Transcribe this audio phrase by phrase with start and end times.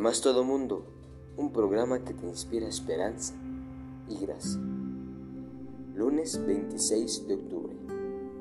[0.00, 0.86] Además, todo mundo,
[1.36, 3.34] un programa que te inspira esperanza
[4.08, 4.58] y gracia.
[5.94, 7.76] Lunes 26 de octubre.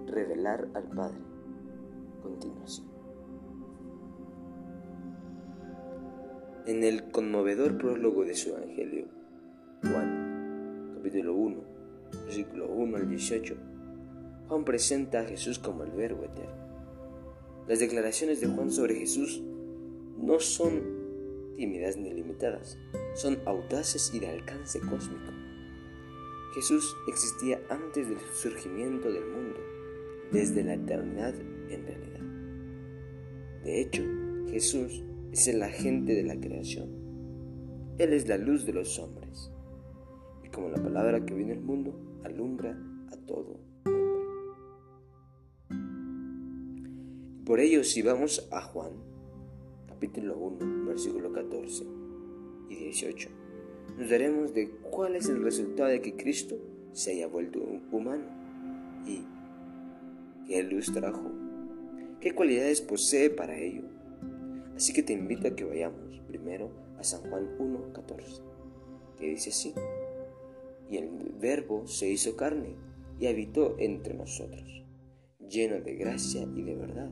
[0.07, 1.19] Revelar al Padre.
[2.23, 2.87] Continuación.
[6.65, 9.07] En el conmovedor prólogo de su Evangelio,
[9.81, 11.57] Juan, capítulo 1,
[12.23, 13.55] versículo 1 al 18,
[14.47, 16.55] Juan presenta a Jesús como el Verbo eterno.
[17.67, 19.43] Las declaraciones de Juan sobre Jesús
[20.17, 20.98] no son
[21.59, 22.77] tímidas ni limitadas,
[23.15, 25.33] son audaces y de alcance cósmico.
[26.55, 29.59] Jesús existía antes del surgimiento del mundo,
[30.31, 31.35] desde la eternidad
[31.69, 32.21] en realidad.
[33.65, 34.03] De hecho,
[34.49, 35.03] Jesús
[35.33, 36.91] es el agente de la creación.
[37.97, 39.51] Él es la luz de los hombres.
[40.45, 42.71] Y como la palabra que viene al mundo, alumbra
[43.11, 43.69] a todo hombre.
[47.45, 48.93] Por ello, si vamos a Juan,
[49.99, 51.83] capítulo 1, versículo 14
[52.69, 53.29] y 18,
[53.97, 56.55] nos daremos de cuál es el resultado de que Cristo
[56.93, 57.59] se haya vuelto
[57.91, 58.23] humano
[59.05, 59.25] y
[60.47, 61.29] qué luz trajo,
[62.21, 63.81] qué cualidades posee para ello.
[64.73, 68.41] Así que te invito a que vayamos primero a San Juan 1, 14,
[69.17, 69.73] que dice así,
[70.89, 71.09] y el
[71.41, 72.73] verbo se hizo carne
[73.19, 74.81] y habitó entre nosotros,
[75.49, 77.11] lleno de gracia y de verdad,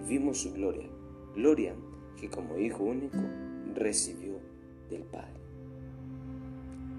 [0.00, 0.90] y vimos su gloria,
[1.36, 1.76] gloria
[2.20, 3.18] que como Hijo único
[3.74, 4.38] recibió
[4.90, 5.40] del Padre.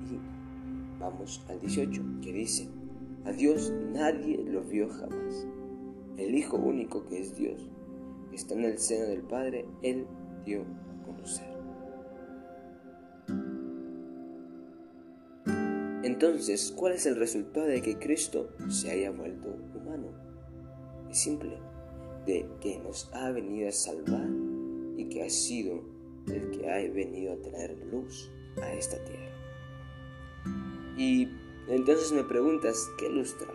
[0.10, 2.68] Y vamos al 18, que dice,
[3.26, 5.48] a Dios nadie lo vio jamás.
[6.18, 7.70] El Hijo único que es Dios,
[8.30, 10.06] que está en el seno del Padre, Él
[10.46, 11.50] dio a conocer.
[16.04, 20.08] Entonces, ¿cuál es el resultado de que Cristo se haya vuelto humano?
[21.10, 21.58] Es simple,
[22.26, 24.28] de que nos ha venido a salvar
[25.00, 25.82] y que ha sido
[26.28, 28.30] el que ha venido a traer luz
[28.62, 29.32] a esta tierra.
[30.98, 31.30] Y
[31.70, 33.54] entonces me preguntas, ¿qué luz trajo?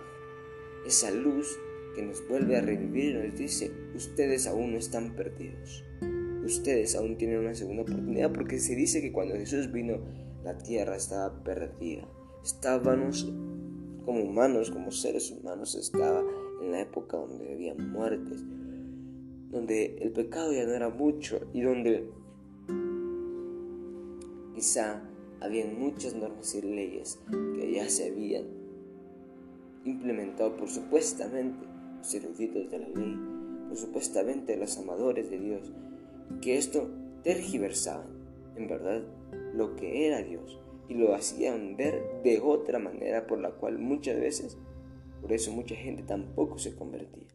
[0.86, 1.58] Esa luz
[1.94, 5.84] que nos vuelve a revivir y nos dice, ustedes aún no están perdidos.
[6.44, 9.98] Ustedes aún tienen una segunda oportunidad porque se dice que cuando Jesús vino,
[10.44, 12.08] la tierra estaba perdida.
[12.42, 13.24] Estábamos
[14.04, 16.22] como humanos, como seres humanos, estaba
[16.62, 18.44] en la época donde había muertes,
[19.54, 22.10] donde el pecado ya no era mucho y donde
[24.52, 25.00] quizá
[25.40, 28.46] habían muchas normas y leyes que ya se habían
[29.84, 31.64] implementado por supuestamente
[31.98, 33.16] los eruditos de la ley,
[33.68, 35.72] por supuestamente los amadores de Dios,
[36.42, 36.90] que esto
[37.22, 38.08] tergiversaban
[38.56, 39.02] en verdad
[39.54, 44.18] lo que era Dios y lo hacían ver de otra manera por la cual muchas
[44.18, 44.58] veces,
[45.20, 47.28] por eso mucha gente tampoco se convertía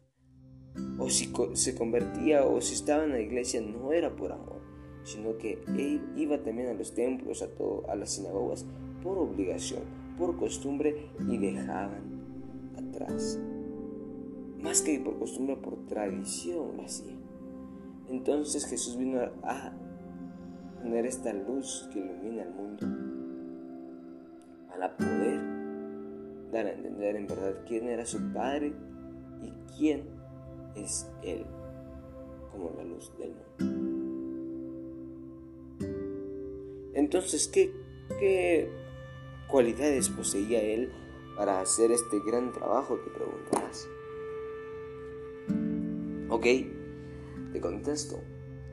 [0.98, 4.62] o si se convertía o si estaba en la iglesia no era por amor,
[5.04, 8.66] sino que él iba también a los templos, a, todo, a las sinagogas,
[9.02, 9.84] por obligación,
[10.18, 12.04] por costumbre y dejaban
[12.78, 13.40] atrás.
[14.62, 17.16] Más que por costumbre, por tradición lo hacía.
[18.10, 19.72] Entonces Jesús vino a
[20.82, 22.88] tener esta luz que ilumina el mundo,
[24.68, 25.42] para poder
[26.52, 28.74] dar a entender en verdad quién era su Padre
[29.42, 30.19] y quién
[30.76, 31.46] es Él
[32.52, 33.50] como la luz del mundo.
[36.94, 37.74] Entonces, ¿qué,
[38.20, 38.70] qué
[39.48, 40.92] cualidades poseía Él
[41.36, 42.98] para hacer este gran trabajo?
[42.98, 43.88] Te preguntarás.
[46.30, 46.46] Ok,
[47.54, 48.20] te contesto.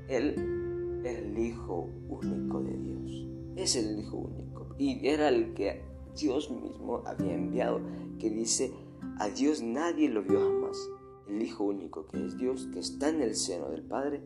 [0.08, 3.28] Él es el Hijo único de Dios.
[3.56, 4.74] Es el Hijo único.
[4.78, 5.82] Y era el que
[6.18, 7.80] Dios mismo había enviado,
[8.18, 8.72] que dice,
[9.18, 10.90] a Dios nadie lo vio jamás
[11.28, 14.22] el Hijo único que es Dios, que está en el seno del Padre,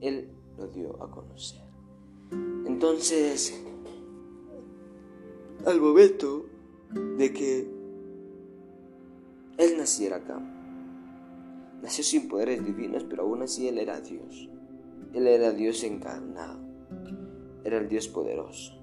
[0.00, 1.62] Él lo dio a conocer.
[2.66, 3.62] Entonces,
[5.66, 6.46] al momento
[7.18, 7.70] de que
[9.58, 10.38] Él naciera acá,
[11.82, 14.48] nació sin poderes divinos, pero aún así Él era Dios.
[15.12, 16.58] Él era Dios encarnado,
[17.64, 18.74] era el Dios poderoso.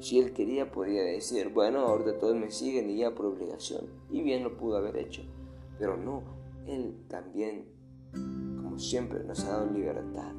[0.00, 3.86] Si Él quería, podía decir, bueno, ahora todos me siguen y ya por obligación.
[4.10, 5.22] Y bien lo pudo haber hecho.
[5.78, 6.22] Pero no,
[6.66, 7.66] él también,
[8.12, 10.32] como siempre, nos ha dado libertad.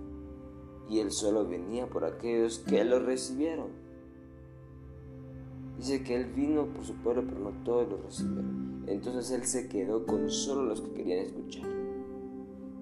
[0.89, 3.69] Y Él solo venía por aquellos que lo recibieron.
[5.77, 8.83] Dice que Él vino por su pueblo, pero no todos lo recibieron.
[8.88, 11.66] Entonces Él se quedó con solo los que querían escuchar.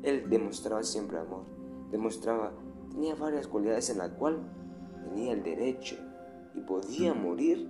[0.04, 1.44] Él demostraba siempre amor.
[1.92, 2.52] Demostraba,
[2.92, 4.40] tenía varias cualidades en la cual
[5.06, 5.96] tenía el derecho
[6.56, 7.70] y podía morir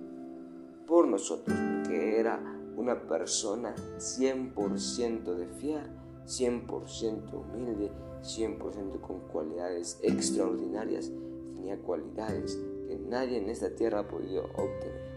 [0.86, 5.90] por nosotros, porque era una persona 100% de fiar,
[6.26, 7.90] 100% humilde,
[8.22, 11.10] 100% con cualidades extraordinarias,
[11.54, 15.14] tenía cualidades que nadie en esta tierra ha podido obtener.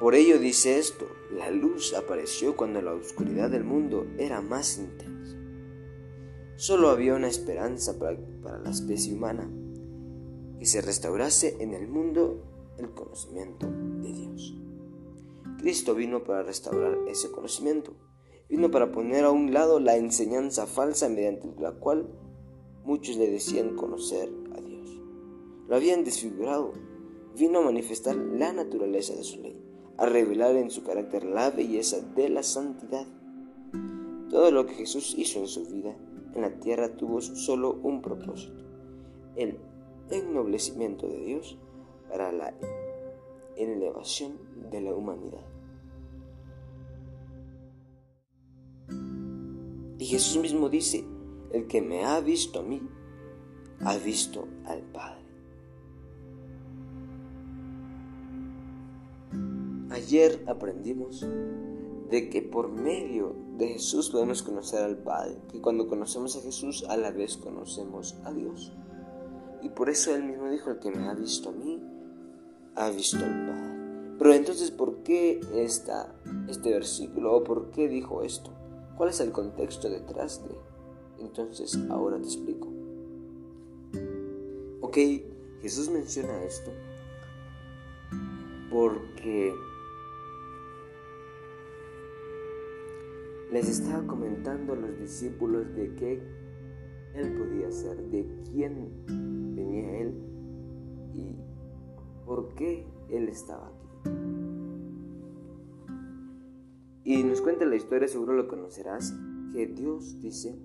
[0.00, 5.36] Por ello dice esto, la luz apareció cuando la oscuridad del mundo era más intensa.
[6.56, 9.48] Solo había una esperanza para, para la especie humana,
[10.58, 14.54] que se restaurase en el mundo el conocimiento de Dios.
[15.58, 17.94] Cristo vino para restaurar ese conocimiento,
[18.48, 22.08] vino para poner a un lado la enseñanza falsa mediante la cual
[22.84, 25.00] muchos le decían conocer a Dios.
[25.68, 26.72] Lo habían desfigurado,
[27.36, 29.62] vino a manifestar la naturaleza de su ley
[29.98, 33.06] a revelar en su carácter la belleza de la santidad.
[34.28, 35.96] Todo lo que Jesús hizo en su vida
[36.34, 38.62] en la tierra tuvo solo un propósito,
[39.36, 39.58] el
[40.10, 41.58] ennoblecimiento de Dios
[42.08, 42.54] para la
[43.56, 44.38] elevación
[44.70, 45.44] de la humanidad.
[49.98, 51.04] Y Jesús mismo dice,
[51.52, 52.82] el que me ha visto a mí,
[53.80, 55.24] ha visto al Padre.
[59.90, 61.26] Ayer aprendimos
[62.10, 66.84] de que por medio de Jesús podemos conocer al Padre, que cuando conocemos a Jesús
[66.88, 68.72] a la vez conocemos a Dios.
[69.62, 71.82] Y por eso él mismo dijo, el que me ha visto a mí,
[72.76, 74.16] ha visto al Padre.
[74.18, 76.14] Pero entonces, ¿por qué está
[76.48, 77.34] este versículo?
[77.34, 78.50] ¿O por qué dijo esto?
[78.96, 80.54] ¿Cuál es el contexto detrás de?
[81.22, 82.68] Entonces, ahora te explico.
[84.80, 84.96] Ok,
[85.60, 86.70] Jesús menciona esto
[88.70, 89.54] porque
[93.52, 96.22] les estaba comentando a los discípulos de qué
[97.14, 98.90] él podía ser, de quién
[99.54, 100.14] venía él
[101.14, 101.45] y
[102.26, 103.86] por qué él estaba aquí.
[107.04, 109.14] Y nos cuenta la historia, seguro lo conocerás,
[109.52, 110.58] que Dios dice,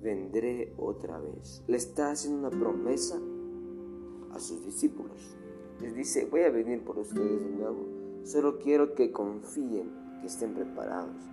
[0.00, 1.62] vendré otra vez.
[1.68, 3.20] Le está haciendo una promesa
[4.32, 5.36] a sus discípulos.
[5.80, 7.86] Les dice, voy a venir por ustedes de nuevo.
[8.24, 11.28] Solo quiero que confíen, que estén preparados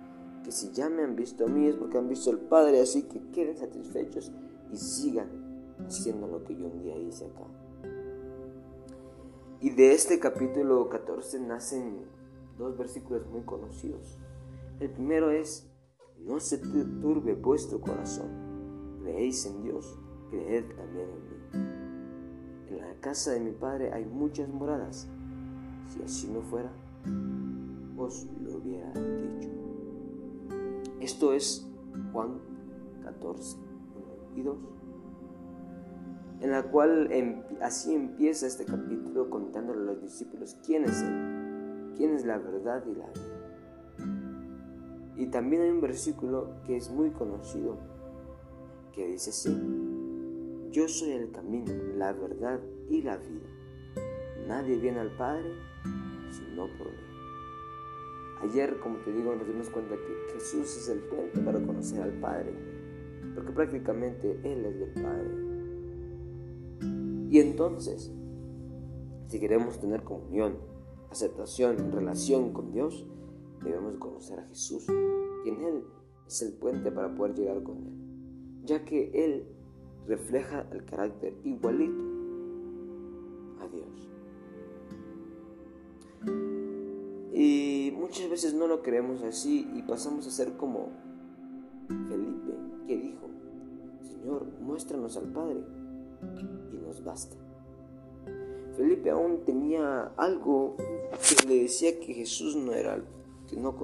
[0.46, 3.02] que si ya me han visto a mí es porque han visto al Padre, así
[3.02, 4.30] que queden satisfechos
[4.72, 5.28] y sigan
[5.84, 7.42] haciendo lo que yo un día hice acá.
[9.60, 12.04] Y de este capítulo 14 nacen
[12.58, 14.18] dos versículos muy conocidos.
[14.80, 15.66] El primero es,
[16.18, 19.98] no se turbe vuestro corazón, creéis en Dios,
[20.30, 21.36] creed también en mí.
[22.68, 25.08] En la casa de mi Padre hay muchas moradas,
[25.88, 26.70] si así no fuera,
[27.96, 29.48] os lo hubiera dicho.
[31.00, 31.66] Esto es
[32.12, 32.40] Juan
[33.04, 34.58] 14, 1 y 2,
[36.40, 37.10] en la cual
[37.62, 42.84] así empieza este capítulo contándole a los discípulos quién es Él, quién es la verdad
[42.86, 43.36] y la vida.
[45.16, 47.78] Y también hay un versículo que es muy conocido,
[48.92, 49.50] que dice así,
[50.70, 52.60] yo soy el camino, la verdad
[52.90, 53.48] y la vida.
[54.46, 55.50] Nadie viene al Padre
[56.30, 57.06] sino por mí.
[58.42, 62.12] Ayer, como te digo, nos dimos cuenta que Jesús es el puente para conocer al
[62.20, 62.52] Padre,
[63.34, 65.45] porque prácticamente Él es del Padre.
[67.36, 68.10] Y entonces,
[69.26, 70.56] si queremos tener comunión,
[71.10, 73.06] aceptación, relación con Dios,
[73.62, 74.86] debemos conocer a Jesús,
[75.42, 75.84] quien Él
[76.26, 77.92] es el puente para poder llegar con Él,
[78.64, 79.46] ya que Él
[80.06, 82.02] refleja el carácter igualito
[83.60, 84.08] a Dios.
[87.34, 90.88] Y muchas veces no lo creemos así y pasamos a ser como
[92.08, 92.54] Felipe,
[92.86, 93.28] que dijo,
[94.00, 95.75] Señor, muéstranos al Padre
[96.72, 97.36] y nos basta.
[98.76, 103.02] Felipe aún tenía algo que le decía que Jesús no era,
[103.48, 103.74] que no,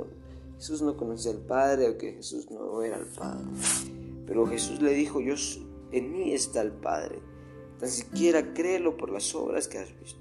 [0.57, 3.45] Jesús no conocía al Padre o que Jesús no era el Padre.
[4.27, 5.35] Pero Jesús le dijo, yo,
[5.93, 7.21] en mí está el Padre.
[7.79, 10.21] Tan siquiera créelo por las obras que has visto.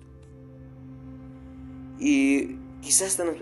[2.00, 3.38] Y Quizás hasta nos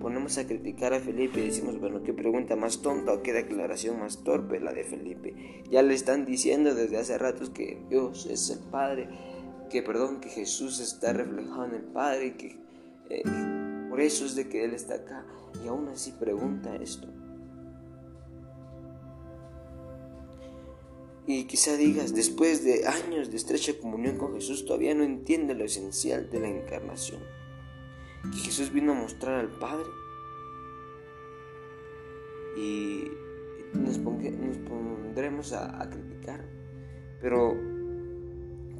[0.00, 4.00] ponemos a, criticar a Felipe y decimos, bueno, qué pregunta más tonta o qué declaración
[4.00, 5.62] más torpe la de Felipe.
[5.70, 9.08] Ya le están diciendo desde hace ratos que Dios es el Padre,
[9.70, 12.60] que perdón, que Jesús está reflejado en el Padre y que
[13.08, 13.22] eh,
[13.88, 15.24] por eso es de que Él está acá.
[15.64, 17.06] Y aún así pregunta esto.
[21.24, 25.64] Y quizá digas, después de años de estrecha comunión con Jesús, todavía no entiende lo
[25.64, 27.20] esencial de la encarnación
[28.30, 29.86] que Jesús vino a mostrar al Padre.
[32.56, 33.04] Y
[33.74, 36.44] nos, pondremos a, criticar.
[37.20, 37.54] Pero,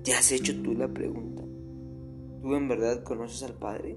[0.03, 1.43] ¿te has hecho tú la pregunta?
[2.43, 3.97] ¿Tú en verdad conoces al Padre?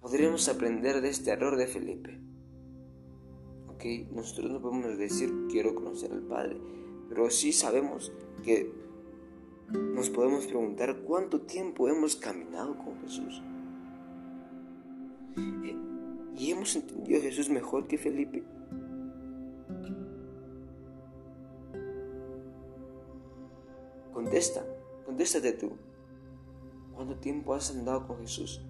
[0.00, 2.20] Podríamos aprender de este error de Felipe.
[3.68, 6.60] ok, nosotros no podemos decir quiero conocer al Padre,
[7.08, 8.72] pero sí sabemos que
[10.00, 13.42] nos podemos preguntar cuánto tiempo hemos caminado con Jesús.
[15.36, 15.76] Eh,
[16.38, 18.42] y hemos entendido a Jesús mejor que Felipe.
[24.14, 24.64] Contesta,
[25.04, 25.72] contéstate tú.
[26.94, 28.64] ¿Cuánto tiempo has andado con Jesús?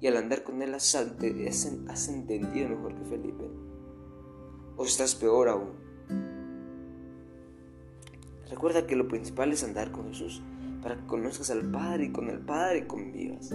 [0.00, 3.48] Y al andar con Él has, has entendido mejor que Felipe.
[4.76, 5.86] ¿O estás peor aún?
[8.50, 10.42] Recuerda que lo principal es andar con Jesús,
[10.86, 13.52] para que conozcas al Padre y con el Padre convivas.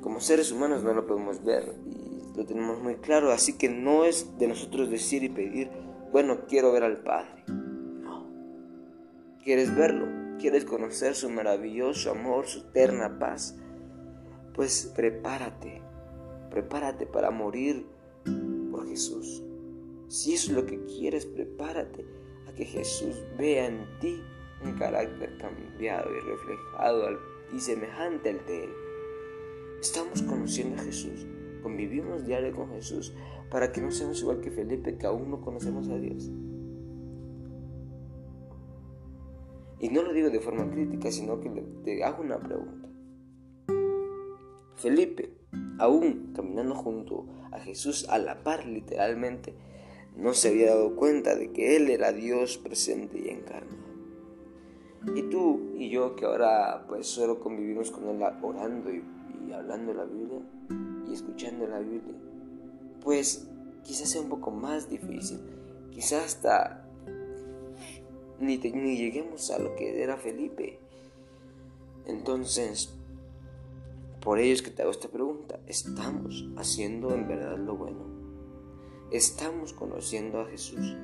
[0.00, 4.04] Como seres humanos no lo podemos ver y lo tenemos muy claro, así que no
[4.04, 5.68] es de nosotros decir y pedir,
[6.12, 7.42] bueno, quiero ver al Padre.
[7.48, 8.24] No.
[9.42, 10.06] ¿Quieres verlo?
[10.38, 13.58] ¿Quieres conocer su maravilloso amor, su eterna paz?
[14.54, 15.82] Pues prepárate,
[16.52, 17.84] prepárate para morir
[18.70, 19.42] por Jesús.
[20.06, 22.06] Si eso es lo que quieres, prepárate
[22.48, 24.22] a que Jesús vea en ti
[24.64, 27.18] un carácter cambiado y reflejado
[27.54, 28.70] y semejante al de Él.
[29.80, 31.26] Estamos conociendo a Jesús,
[31.62, 33.14] convivimos diario con Jesús
[33.50, 36.30] para que no seamos igual que Felipe, que aún no conocemos a Dios.
[39.80, 41.48] Y no lo digo de forma crítica, sino que
[41.84, 42.88] te hago una pregunta.
[44.76, 45.34] Felipe,
[45.78, 49.54] aún caminando junto a Jesús a la par literalmente,
[50.16, 53.89] no se había dado cuenta de que Él era Dios presente y encarnado.
[55.14, 59.02] Y tú y yo que ahora pues solo convivimos con Él orando y,
[59.52, 60.40] hablando la Biblia
[61.08, 62.14] y escuchando la Biblia,
[63.02, 63.48] pues
[63.82, 65.40] quizás sea un poco más difícil,
[65.90, 66.86] quizás hasta
[68.38, 70.78] ni, ni lleguemos a lo que era Felipe.
[72.06, 72.94] Entonces,
[74.20, 78.04] por ello es que te hago esta pregunta, ¿estamos haciendo en verdad lo bueno?
[79.10, 80.94] ¿Estamos conociendo a Jesús?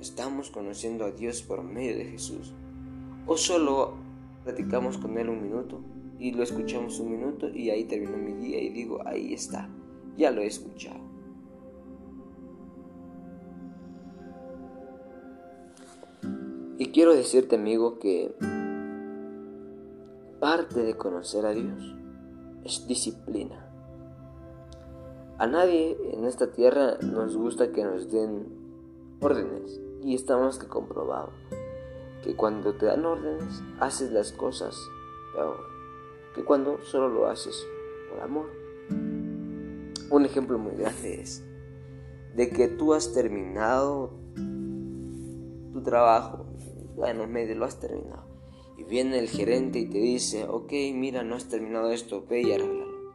[0.00, 2.52] ¿Estamos conociendo a Dios por medio de Jesús?
[3.26, 3.94] ¿O solo
[4.44, 5.80] platicamos con Él un minuto
[6.18, 9.68] y lo escuchamos un minuto y ahí termina mi día y digo, ahí está,
[10.16, 11.00] ya lo he escuchado?
[16.78, 18.34] Y quiero decirte amigo que
[20.40, 21.94] parte de conocer a Dios
[22.64, 23.68] es disciplina.
[25.38, 28.48] A nadie en esta tierra nos gusta que nos den
[29.20, 31.30] órdenes y está más que comprobado
[32.22, 34.76] que cuando te dan órdenes haces las cosas
[35.34, 35.72] peor
[36.34, 37.66] que cuando solo lo haces
[38.10, 38.50] por amor.
[40.10, 41.44] Un ejemplo muy grande es
[42.34, 44.14] de que tú has terminado
[45.72, 46.46] tu trabajo
[46.94, 48.26] bueno, medio lo has terminado.
[48.76, 52.52] Y viene el gerente y te dice, ok, mira, no has terminado esto, ve y
[52.52, 53.12] arreglalo.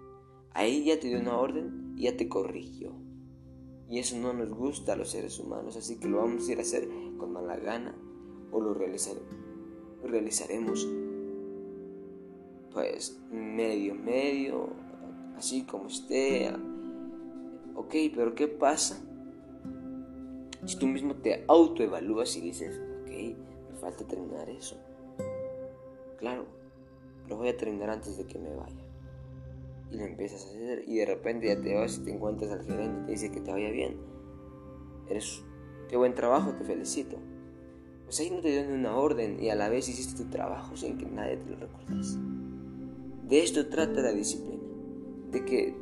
[0.52, 2.92] Ahí ya te dio una orden y ya te corrigió.
[3.90, 6.58] Y eso no nos gusta a los seres humanos, así que lo vamos a ir
[6.58, 7.96] a hacer con mala gana
[8.62, 10.88] lo, realizaremos
[12.74, 14.70] pues medio, medio,
[15.36, 16.52] así como esté.
[17.76, 19.02] Ok, pero ¿qué pasa?
[20.66, 24.78] Si tú mismo te autoevalúas y dices, ok, falta terminar eso.
[26.20, 26.46] Claro,
[27.30, 28.84] lo voy a terminar antes de que me vaya.
[29.92, 32.64] Y lo empiezas a hacer y de repente ya te vas y te encuentras al
[32.64, 33.98] gerente y te dice que te vaya bien.
[35.10, 35.42] Eres,
[35.90, 37.18] qué buen trabajo, te felicito.
[38.08, 40.98] Pues ahí no te dieron una orden y a la vez hiciste tu trabajo sin
[40.98, 41.94] que nadie te lo recuerde.
[43.28, 44.64] De esto trata la disciplina,
[45.30, 45.76] de que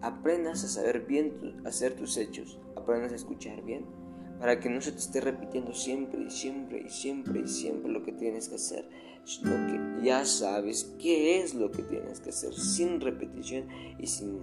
[0.00, 3.84] aprendas a saber bien hacer tus hechos, aprendas a escuchar bien
[4.38, 8.04] para que no se te esté repitiendo siempre y siempre y siempre y siempre lo
[8.04, 8.88] que tienes que hacer,
[9.24, 13.66] sino que ya sabes qué es lo que tienes que hacer sin repetición
[13.98, 14.40] y sin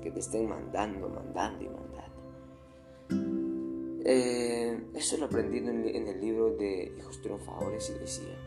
[0.00, 2.17] que te estén mandando, mandando y mandando.
[4.10, 8.38] Eh, esto lo aprendí en, el libro de Hijos Triunfadores y decía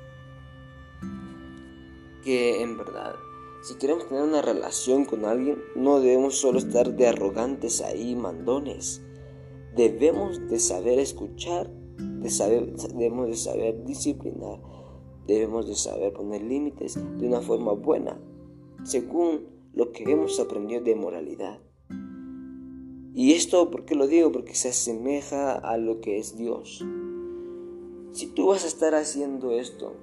[2.24, 3.14] que en verdad
[3.62, 9.04] si queremos tener una relación con alguien, no debemos solo estar de arrogantes ahí, mandones
[9.76, 14.60] Debemos de saber escuchar, debemos de saber disciplinar,
[15.28, 18.20] debemos de saber poner límites de una forma buena,
[18.84, 21.62] según lo que hemos aprendido de moralidad.
[23.14, 24.32] Y esto, ¿por qué lo digo?
[24.32, 26.86] Porque se asemeja a lo que es Dios.
[28.14, 29.96] Si tú vas a estar haciendo esto,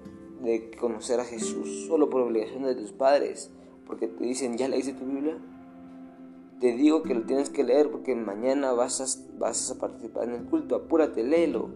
[0.43, 3.51] de conocer a Jesús solo por obligación de tus padres,
[3.87, 5.39] porque te dicen, ¿ya leíste tu Biblia?
[6.61, 10.35] Te digo que lo tienes que leer porque mañana vas a, vas a participar en
[10.35, 10.77] el culto.
[10.77, 11.71] Apúrate, léelo.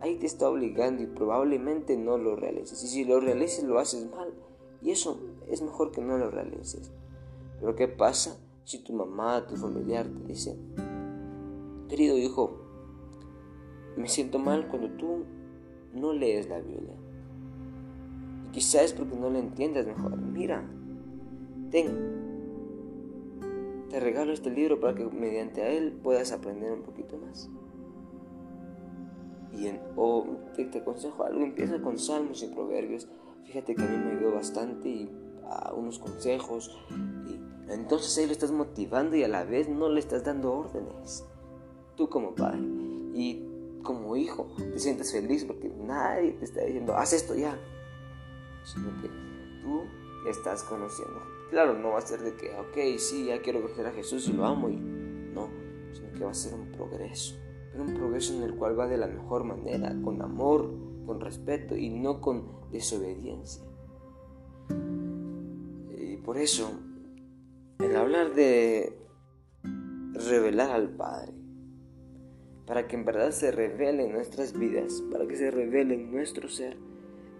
[0.00, 2.82] Ahí te está obligando y probablemente no lo realices.
[2.82, 4.34] Y si lo realices lo haces mal.
[4.80, 6.90] Y eso es mejor que no lo realices.
[7.60, 10.56] Pero ¿qué pasa si tu mamá, tu familiar te dice,
[11.92, 12.58] Querido hijo,
[13.98, 15.26] me siento mal cuando tú
[15.92, 16.94] no lees la Biblia.
[18.46, 20.16] Y quizás es porque no la entiendas mejor.
[20.16, 20.64] Mira,
[21.70, 22.12] ten,
[23.90, 27.50] te regalo este libro para que mediante a él puedas aprender un poquito más.
[29.52, 30.24] Y o
[30.56, 33.06] te, te, aconsejo algo, empieza con salmos y proverbios.
[33.44, 35.10] Fíjate que a mí me ayudó bastante y
[35.46, 36.74] a unos consejos.
[37.28, 37.38] Y
[37.72, 41.24] entonces ahí lo estás motivando y a la vez no le estás dando órdenes.
[41.96, 42.60] Tú como padre
[43.14, 43.48] y
[43.82, 47.58] como hijo te sientes feliz porque nadie te está diciendo, haz esto ya.
[48.64, 49.08] Sino que
[49.62, 49.82] tú
[50.28, 51.20] estás conociendo.
[51.50, 54.32] Claro, no va a ser de que, ok, sí, ya quiero conocer a Jesús y
[54.32, 55.48] lo amo y no,
[55.92, 57.34] sino que va a ser un progreso.
[57.72, 60.70] Pero un progreso en el cual va de la mejor manera, con amor,
[61.04, 63.64] con respeto y no con desobediencia.
[65.98, 66.70] Y por eso,
[67.82, 68.92] el hablar de
[70.14, 71.32] revelar al Padre,
[72.64, 76.48] para que en verdad se revele en nuestras vidas, para que se revele en nuestro
[76.48, 76.76] ser,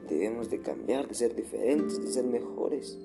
[0.09, 2.99] debemos de cambiar, de ser diferentes, de ser mejores.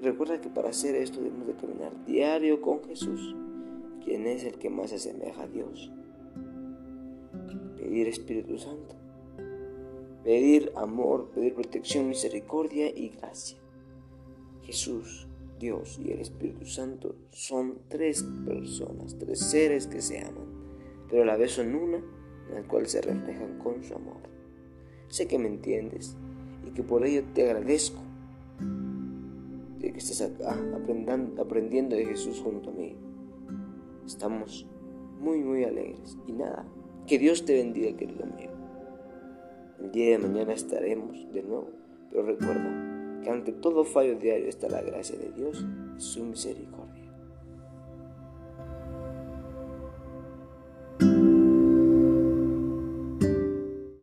[0.00, 3.36] Recuerda que para hacer esto debemos de caminar diario con Jesús,
[4.04, 5.92] quien es el que más se asemeja a Dios.
[7.76, 8.96] Pedir Espíritu Santo,
[10.24, 13.58] pedir amor, pedir protección, misericordia y gracia.
[14.62, 15.28] Jesús,
[15.62, 20.44] Dios y el Espíritu Santo son tres personas, tres seres que se aman,
[21.08, 24.18] pero a la vez son una en la cual se reflejan con su amor.
[25.06, 26.16] Sé que me entiendes
[26.66, 28.00] y que por ello te agradezco
[29.78, 30.58] de que estés acá
[31.38, 32.96] aprendiendo, de Jesús junto a mí.
[34.04, 34.66] Estamos
[35.20, 36.18] muy, muy alegres.
[36.26, 36.66] Y nada,
[37.06, 38.52] que Dios te bendiga, querido amigo.
[39.80, 41.70] El día de mañana estaremos de nuevo,
[42.10, 42.81] pero recuerda
[43.22, 45.64] que ante todo fallo diario está la gracia de Dios
[45.98, 46.81] su misericordia.